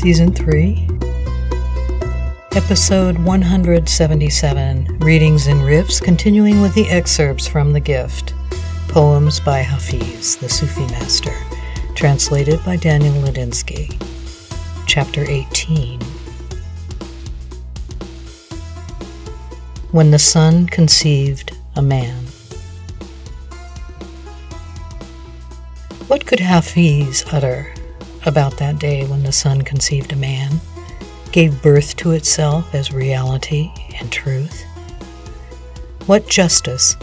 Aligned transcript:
Season 0.00 0.32
3, 0.32 0.88
Episode 2.52 3.18
177 3.18 4.98
Readings 5.00 5.48
and 5.48 5.58
Riffs, 5.62 6.00
continuing 6.00 6.62
with 6.62 6.72
the 6.74 6.88
excerpts 6.88 7.48
from 7.48 7.72
The 7.72 7.80
Gift. 7.80 8.32
Poems 8.86 9.40
by 9.40 9.58
Hafiz, 9.58 10.36
the 10.36 10.48
Sufi 10.48 10.86
master. 10.92 11.34
Translated 11.96 12.64
by 12.64 12.76
Daniel 12.76 13.12
Ladinsky. 13.14 13.92
Chapter 14.86 15.24
18 15.28 16.00
When 19.90 20.12
the 20.12 20.20
sun 20.20 20.68
conceived 20.68 21.56
a 21.74 21.82
man. 21.82 22.24
What 26.06 26.24
could 26.24 26.38
Hafiz 26.38 27.24
utter 27.32 27.74
about 28.26 28.56
that 28.58 28.78
day 28.78 29.06
when 29.06 29.22
the 29.22 29.32
sun 29.32 29.62
conceived 29.62 30.12
a 30.12 30.16
man, 30.16 30.60
gave 31.32 31.62
birth 31.62 31.96
to 31.96 32.12
itself 32.12 32.74
as 32.74 32.92
reality 32.92 33.70
and 33.98 34.10
truth? 34.10 34.64
What 36.06 36.28
justice 36.28 36.96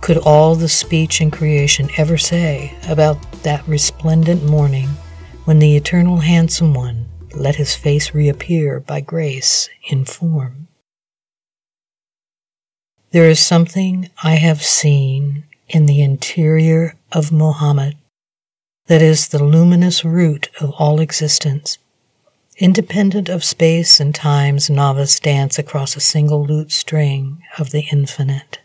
could 0.00 0.18
all 0.18 0.54
the 0.54 0.68
speech 0.68 1.20
in 1.20 1.30
creation 1.30 1.90
ever 1.96 2.16
say 2.16 2.74
about 2.88 3.20
that 3.42 3.66
resplendent 3.68 4.44
morning 4.44 4.88
when 5.44 5.58
the 5.58 5.76
eternal 5.76 6.18
handsome 6.18 6.74
one 6.74 7.06
let 7.34 7.56
his 7.56 7.74
face 7.74 8.14
reappear 8.14 8.80
by 8.80 9.00
grace 9.00 9.68
in 9.88 10.04
form? 10.04 10.68
There 13.12 13.28
is 13.28 13.40
something 13.40 14.08
I 14.22 14.36
have 14.36 14.62
seen 14.62 15.44
in 15.68 15.86
the 15.86 16.00
interior 16.00 16.94
of 17.12 17.32
Mohammed 17.32 17.96
that 18.90 19.00
is 19.00 19.28
the 19.28 19.44
luminous 19.44 20.04
root 20.04 20.48
of 20.60 20.72
all 20.76 20.98
existence. 20.98 21.78
Independent 22.58 23.28
of 23.28 23.44
space 23.44 24.00
and 24.00 24.12
time's 24.12 24.68
novice 24.68 25.20
dance 25.20 25.60
across 25.60 25.94
a 25.94 26.00
single 26.00 26.44
lute 26.44 26.72
string 26.72 27.40
of 27.56 27.70
the 27.70 27.86
infinite. 27.92 28.58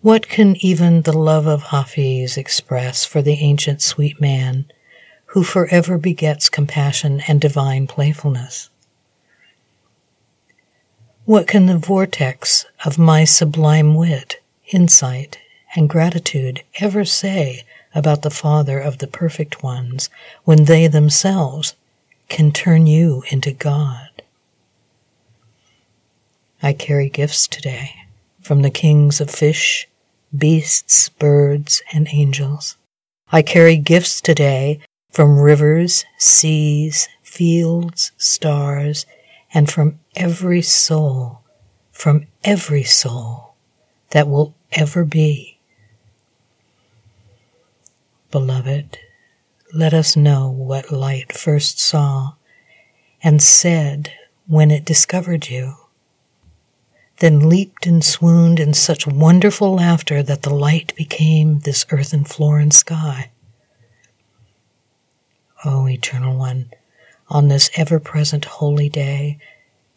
What 0.00 0.30
can 0.30 0.56
even 0.64 1.02
the 1.02 1.12
love 1.12 1.46
of 1.46 1.64
Hafiz 1.64 2.38
express 2.38 3.04
for 3.04 3.20
the 3.20 3.34
ancient 3.34 3.82
sweet 3.82 4.18
man 4.18 4.64
who 5.26 5.44
forever 5.44 5.98
begets 5.98 6.48
compassion 6.48 7.20
and 7.28 7.38
divine 7.38 7.86
playfulness? 7.86 8.70
What 11.26 11.46
can 11.46 11.66
the 11.66 11.76
vortex 11.76 12.64
of 12.86 12.98
my 12.98 13.24
sublime 13.24 13.94
wit, 13.94 14.40
insight, 14.72 15.36
and 15.78 15.88
gratitude 15.88 16.64
ever 16.80 17.04
say 17.04 17.62
about 17.94 18.22
the 18.22 18.30
Father 18.30 18.80
of 18.80 18.98
the 18.98 19.06
perfect 19.06 19.62
ones 19.62 20.10
when 20.42 20.64
they 20.64 20.88
themselves 20.88 21.76
can 22.28 22.50
turn 22.50 22.88
you 22.88 23.22
into 23.30 23.52
God? 23.52 24.08
I 26.60 26.72
carry 26.72 27.08
gifts 27.08 27.46
today 27.46 27.94
from 28.42 28.62
the 28.62 28.70
kings 28.70 29.20
of 29.20 29.30
fish, 29.30 29.86
beasts, 30.36 31.10
birds, 31.10 31.80
and 31.92 32.08
angels. 32.10 32.76
I 33.30 33.42
carry 33.42 33.76
gifts 33.76 34.20
today 34.20 34.80
from 35.12 35.38
rivers, 35.38 36.04
seas, 36.18 37.08
fields, 37.22 38.10
stars, 38.18 39.06
and 39.54 39.70
from 39.70 40.00
every 40.16 40.60
soul, 40.60 41.42
from 41.92 42.26
every 42.42 42.82
soul 42.82 43.54
that 44.10 44.26
will 44.26 44.56
ever 44.72 45.04
be. 45.04 45.57
Beloved, 48.30 48.98
let 49.72 49.94
us 49.94 50.14
know 50.14 50.50
what 50.50 50.92
light 50.92 51.32
first 51.32 51.80
saw 51.80 52.34
and 53.22 53.42
said 53.42 54.12
when 54.46 54.70
it 54.70 54.84
discovered 54.84 55.48
you, 55.48 55.74
then 57.20 57.48
leaped 57.48 57.86
and 57.86 58.04
swooned 58.04 58.60
in 58.60 58.74
such 58.74 59.06
wonderful 59.06 59.74
laughter 59.74 60.22
that 60.22 60.42
the 60.42 60.54
light 60.54 60.94
became 60.94 61.60
this 61.60 61.86
earthen 61.90 62.24
floor 62.24 62.58
and 62.58 62.74
sky. 62.74 63.30
O 65.64 65.88
Eternal 65.88 66.36
One, 66.36 66.70
on 67.28 67.48
this 67.48 67.70
ever 67.76 67.98
present 67.98 68.44
holy 68.44 68.90
day, 68.90 69.38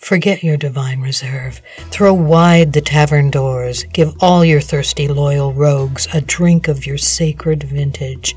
Forget 0.00 0.42
your 0.42 0.56
divine 0.56 1.02
reserve. 1.02 1.60
Throw 1.90 2.14
wide 2.14 2.72
the 2.72 2.80
tavern 2.80 3.30
doors. 3.30 3.84
Give 3.84 4.14
all 4.20 4.44
your 4.44 4.62
thirsty, 4.62 5.06
loyal 5.06 5.52
rogues 5.52 6.08
a 6.14 6.22
drink 6.22 6.68
of 6.68 6.86
your 6.86 6.96
sacred 6.96 7.62
vintage. 7.62 8.34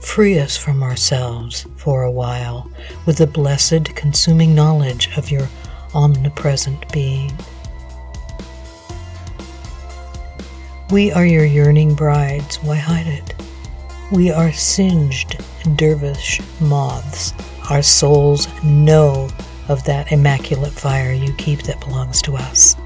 Free 0.00 0.38
us 0.38 0.56
from 0.56 0.82
ourselves 0.82 1.66
for 1.76 2.02
a 2.02 2.10
while 2.10 2.68
with 3.06 3.18
the 3.18 3.26
blessed, 3.26 3.94
consuming 3.94 4.54
knowledge 4.54 5.16
of 5.18 5.30
your 5.30 5.48
omnipresent 5.94 6.90
being. 6.92 7.30
We 10.90 11.12
are 11.12 11.26
your 11.26 11.44
yearning 11.44 11.94
brides. 11.94 12.56
Why 12.62 12.76
hide 12.76 13.06
it? 13.06 13.34
We 14.10 14.30
are 14.30 14.52
singed 14.52 15.38
dervish 15.76 16.40
moths. 16.58 17.34
Our 17.70 17.82
souls 17.82 18.48
know 18.64 19.28
of 19.68 19.84
that 19.84 20.12
immaculate 20.12 20.72
fire 20.72 21.12
you 21.12 21.32
keep 21.34 21.62
that 21.62 21.80
belongs 21.80 22.20
to 22.22 22.36
us. 22.36 22.76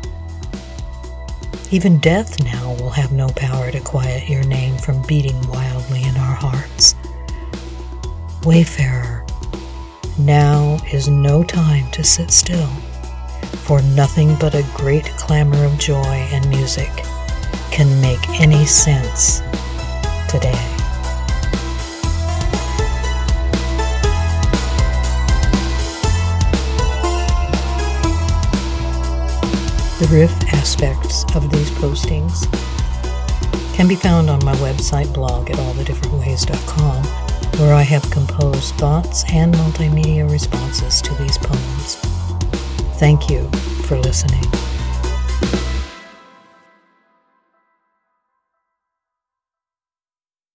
Even 1.70 1.98
death 1.98 2.42
now 2.44 2.75
will 2.75 2.91
have 2.91 3.12
no 3.12 3.28
power 3.31 3.70
to 3.70 3.81
quiet 3.81 4.28
your 4.28 4.44
name 4.44 4.76
from 4.78 5.03
beating 5.06 5.41
wildly 5.48 6.04
in 6.04 6.16
our 6.16 6.34
hearts. 6.34 6.94
Wayfarer, 8.44 9.26
now 10.19 10.78
is 10.92 11.09
no 11.09 11.42
time 11.42 11.91
to 11.91 12.04
sit 12.04 12.31
still, 12.31 12.69
for 13.65 13.82
nothing 13.82 14.36
but 14.38 14.54
a 14.54 14.66
great 14.75 15.06
clamor 15.16 15.65
of 15.65 15.78
joy 15.78 16.28
and 16.32 16.48
music 16.48 16.91
can 17.72 18.00
make 18.00 18.41
any 18.41 18.65
sense 18.65 19.41
today. 20.28 20.75
The 29.98 30.08
riff 30.08 30.52
aspects 30.52 31.24
of 31.34 31.50
these 31.50 31.70
postings 31.70 32.44
can 33.74 33.88
be 33.88 33.94
found 33.94 34.28
on 34.28 34.44
my 34.44 34.54
website 34.56 35.12
blog 35.14 35.50
at 35.50 35.56
allthedifferentways.com, 35.56 37.02
where 37.58 37.72
I 37.72 37.80
have 37.80 38.10
composed 38.10 38.74
thoughts 38.74 39.24
and 39.32 39.54
multimedia 39.54 40.30
responses 40.30 41.00
to 41.00 41.14
these 41.14 41.38
poems. 41.38 41.94
Thank 42.98 43.30
you 43.30 43.48
for 43.86 43.96
listening. 43.96 44.44